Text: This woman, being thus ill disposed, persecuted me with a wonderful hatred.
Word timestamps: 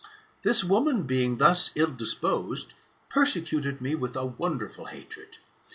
This 0.41 0.63
woman, 0.63 1.03
being 1.03 1.37
thus 1.37 1.69
ill 1.75 1.91
disposed, 1.91 2.73
persecuted 3.07 3.81
me 3.81 3.93
with 3.93 4.15
a 4.17 4.25
wonderful 4.25 4.85
hatred. 4.85 5.37